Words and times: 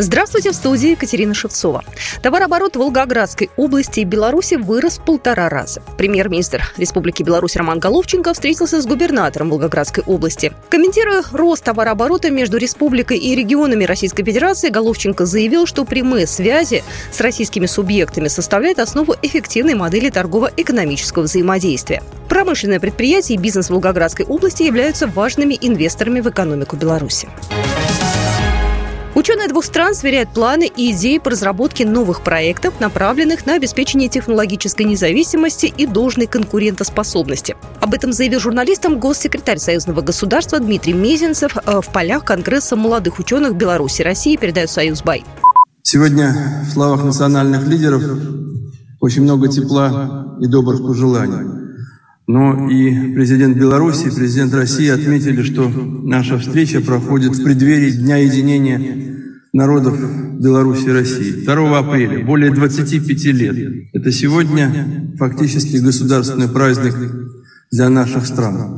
Здравствуйте, 0.00 0.52
в 0.52 0.54
студии 0.54 0.90
Екатерина 0.90 1.34
Шевцова. 1.34 1.82
Товарооборот 2.22 2.76
Волгоградской 2.76 3.50
области 3.56 4.00
и 4.00 4.04
Беларуси 4.04 4.54
вырос 4.54 4.98
в 4.98 5.04
полтора 5.04 5.48
раза. 5.48 5.82
Премьер-министр 5.96 6.72
Республики 6.76 7.24
Беларусь 7.24 7.56
Роман 7.56 7.80
Головченко 7.80 8.32
встретился 8.32 8.80
с 8.80 8.86
губернатором 8.86 9.50
Волгоградской 9.50 10.04
области. 10.06 10.52
Комментируя 10.68 11.24
рост 11.32 11.64
товарооборота 11.64 12.30
между 12.30 12.58
республикой 12.58 13.18
и 13.18 13.34
регионами 13.34 13.82
Российской 13.82 14.22
Федерации, 14.22 14.68
Головченко 14.68 15.26
заявил, 15.26 15.66
что 15.66 15.84
прямые 15.84 16.28
связи 16.28 16.84
с 17.10 17.20
российскими 17.20 17.66
субъектами 17.66 18.28
составляют 18.28 18.78
основу 18.78 19.16
эффективной 19.20 19.74
модели 19.74 20.10
торгово-экономического 20.10 21.24
взаимодействия. 21.24 22.04
Промышленные 22.28 22.78
предприятия 22.78 23.34
и 23.34 23.38
бизнес 23.38 23.68
Волгоградской 23.68 24.26
области 24.26 24.62
являются 24.62 25.08
важными 25.08 25.58
инвесторами 25.60 26.20
в 26.20 26.30
экономику 26.30 26.76
Беларуси. 26.76 27.28
Ученые 29.28 29.48
двух 29.48 29.66
стран 29.66 29.94
сверяют 29.94 30.30
планы 30.30 30.70
и 30.74 30.90
идеи 30.92 31.18
по 31.18 31.28
разработке 31.28 31.84
новых 31.84 32.22
проектов, 32.22 32.80
направленных 32.80 33.44
на 33.44 33.56
обеспечение 33.56 34.08
технологической 34.08 34.86
независимости 34.86 35.66
и 35.66 35.84
должной 35.84 36.26
конкурентоспособности. 36.26 37.54
Об 37.78 37.92
этом 37.92 38.14
заявил 38.14 38.40
журналистам 38.40 38.98
госсекретарь 38.98 39.58
Союзного 39.58 40.00
государства 40.00 40.58
Дмитрий 40.58 40.94
Мезенцев 40.94 41.58
э, 41.58 41.80
в 41.82 41.92
полях 41.92 42.24
Конгресса 42.24 42.74
молодых 42.74 43.18
ученых 43.18 43.54
Беларуси 43.54 44.00
и 44.00 44.04
России, 44.04 44.36
передает 44.38 44.70
Союз 44.70 45.02
Бай. 45.02 45.26
Сегодня 45.82 46.64
в 46.66 46.72
словах 46.72 47.04
национальных 47.04 47.66
лидеров 47.66 48.02
очень 48.98 49.24
много 49.24 49.48
тепла 49.48 50.38
и 50.40 50.46
добрых 50.46 50.80
пожеланий. 50.80 51.67
Но 52.28 52.70
и 52.70 53.14
президент 53.14 53.56
Беларуси, 53.56 54.08
и 54.08 54.14
президент 54.14 54.52
России 54.52 54.88
отметили, 54.88 55.42
что 55.42 55.66
наша 55.68 56.38
встреча 56.38 56.82
проходит 56.82 57.34
в 57.34 57.42
преддверии 57.42 57.90
Дня 57.90 58.18
единения 58.18 59.16
народов 59.54 59.98
Беларуси 60.38 60.84
и 60.88 60.92
России. 60.92 61.44
2 61.44 61.78
апреля, 61.78 62.22
более 62.24 62.52
25 62.52 63.24
лет. 63.32 63.88
Это 63.94 64.12
сегодня 64.12 65.14
фактически 65.18 65.78
государственный 65.78 66.48
праздник 66.48 66.94
для 67.70 67.88
наших 67.88 68.26
стран 68.26 68.77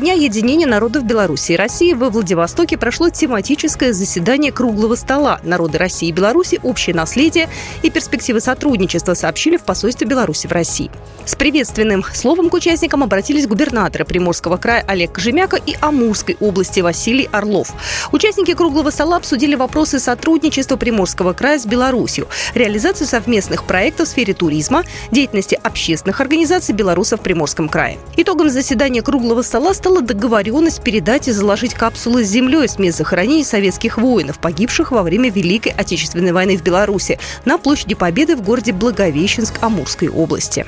Дня 0.00 0.14
единения 0.14 0.66
народов 0.66 1.04
Беларуси 1.04 1.52
и 1.52 1.56
России 1.56 1.92
во 1.92 2.08
Владивостоке 2.08 2.78
прошло 2.78 3.10
тематическое 3.10 3.92
заседание 3.92 4.50
круглого 4.50 4.94
стола 4.94 5.40
«Народы 5.42 5.76
России 5.76 6.08
и 6.08 6.12
Беларуси. 6.12 6.58
Общее 6.62 6.96
наследие 6.96 7.50
и 7.82 7.90
перспективы 7.90 8.40
сотрудничества», 8.40 9.12
сообщили 9.12 9.58
в 9.58 9.62
посольстве 9.62 10.06
Беларуси 10.06 10.46
в 10.46 10.52
России. 10.52 10.90
С 11.26 11.34
приветственным 11.34 12.02
словом 12.14 12.48
к 12.48 12.54
участникам 12.54 13.02
обратились 13.02 13.46
губернаторы 13.46 14.06
Приморского 14.06 14.56
края 14.56 14.82
Олег 14.88 15.12
Кожемяка 15.12 15.58
и 15.58 15.76
Амурской 15.82 16.38
области 16.40 16.80
Василий 16.80 17.28
Орлов. 17.30 17.70
Участники 18.10 18.54
круглого 18.54 18.88
стола 18.88 19.16
обсудили 19.16 19.54
вопросы 19.54 19.98
сотрудничества 19.98 20.76
Приморского 20.76 21.34
края 21.34 21.58
с 21.58 21.66
Беларусью, 21.66 22.26
реализацию 22.54 23.06
совместных 23.06 23.64
проектов 23.64 24.08
в 24.08 24.12
сфере 24.12 24.32
туризма, 24.32 24.82
деятельности 25.10 25.60
общественных 25.62 26.22
организаций 26.22 26.74
белорусов 26.74 27.20
в 27.20 27.22
Приморском 27.22 27.68
крае. 27.68 27.98
Итогом 28.16 28.48
заседания 28.48 29.02
круглого 29.02 29.42
стола 29.42 29.74
стала 29.90 30.02
договоренность 30.02 30.84
передать 30.84 31.26
и 31.26 31.32
заложить 31.32 31.74
капсулы 31.74 32.24
с 32.24 32.28
землей 32.28 32.68
с 32.68 32.78
мест 32.78 32.98
захоронений 32.98 33.42
советских 33.42 33.98
воинов, 33.98 34.38
погибших 34.38 34.92
во 34.92 35.02
время 35.02 35.30
Великой 35.30 35.72
Отечественной 35.72 36.30
войны 36.30 36.56
в 36.56 36.62
Беларуси 36.62 37.18
на 37.44 37.58
площади 37.58 37.96
Победы 37.96 38.36
в 38.36 38.42
городе 38.42 38.72
Благовещенск 38.72 39.54
Амурской 39.60 40.06
области. 40.06 40.64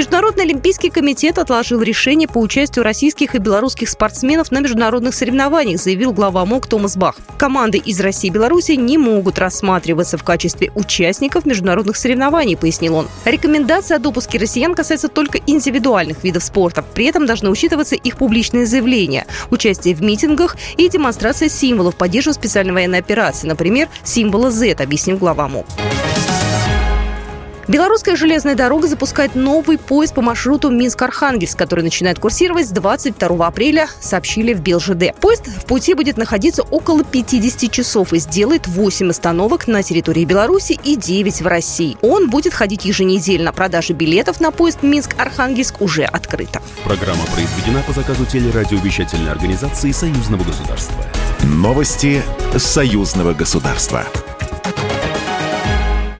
Международный 0.00 0.44
олимпийский 0.44 0.88
комитет 0.88 1.36
отложил 1.36 1.82
решение 1.82 2.26
по 2.26 2.38
участию 2.38 2.84
российских 2.84 3.34
и 3.34 3.38
белорусских 3.38 3.90
спортсменов 3.90 4.50
на 4.50 4.60
международных 4.60 5.14
соревнованиях, 5.14 5.78
заявил 5.78 6.14
глава 6.14 6.46
МОК 6.46 6.66
Томас 6.68 6.96
Бах. 6.96 7.16
Команды 7.36 7.76
из 7.76 8.00
России 8.00 8.28
и 8.28 8.30
Беларуси 8.30 8.72
не 8.72 8.96
могут 8.96 9.38
рассматриваться 9.38 10.16
в 10.16 10.24
качестве 10.24 10.72
участников 10.74 11.44
международных 11.44 11.98
соревнований, 11.98 12.56
пояснил 12.56 12.94
он. 12.94 13.08
Рекомендация 13.26 13.98
о 13.98 14.00
допуске 14.00 14.38
россиян 14.38 14.74
касается 14.74 15.08
только 15.08 15.38
индивидуальных 15.46 16.24
видов 16.24 16.44
спорта. 16.44 16.82
При 16.94 17.04
этом 17.04 17.26
должны 17.26 17.50
учитываться 17.50 17.94
их 17.94 18.16
публичные 18.16 18.64
заявления, 18.64 19.26
участие 19.50 19.94
в 19.94 20.00
митингах 20.00 20.56
и 20.78 20.88
демонстрация 20.88 21.50
символов 21.50 21.94
поддержки 21.94 22.32
специальной 22.32 22.72
военной 22.72 23.00
операции, 23.00 23.46
например, 23.46 23.90
символа 24.02 24.50
Z, 24.50 24.76
объяснил 24.80 25.18
глава 25.18 25.46
МОК. 25.46 25.66
Белорусская 27.70 28.16
железная 28.16 28.56
дорога 28.56 28.88
запускает 28.88 29.36
новый 29.36 29.78
поезд 29.78 30.12
по 30.12 30.22
маршруту 30.22 30.70
Минск-Архангельск, 30.70 31.56
который 31.56 31.84
начинает 31.84 32.18
курсировать 32.18 32.66
с 32.66 32.70
22 32.70 33.46
апреля, 33.46 33.86
сообщили 34.00 34.54
в 34.54 34.60
БелЖД. 34.60 35.14
Поезд 35.20 35.46
в 35.46 35.66
пути 35.66 35.94
будет 35.94 36.16
находиться 36.16 36.64
около 36.64 37.04
50 37.04 37.70
часов 37.70 38.12
и 38.12 38.18
сделает 38.18 38.66
8 38.66 39.10
остановок 39.10 39.68
на 39.68 39.84
территории 39.84 40.24
Беларуси 40.24 40.80
и 40.82 40.96
9 40.96 41.42
в 41.42 41.46
России. 41.46 41.96
Он 42.02 42.28
будет 42.28 42.54
ходить 42.54 42.84
еженедельно. 42.86 43.52
Продажа 43.52 43.92
билетов 43.92 44.40
на 44.40 44.50
поезд 44.50 44.82
Минск-Архангельск 44.82 45.80
уже 45.80 46.02
открыта. 46.02 46.60
Программа 46.82 47.22
произведена 47.26 47.84
по 47.86 47.92
заказу 47.92 48.26
телерадиовещательной 48.26 49.30
организации 49.30 49.92
Союзного 49.92 50.42
государства. 50.42 50.96
Новости 51.44 52.20
Союзного 52.58 53.32
государства. 53.32 54.04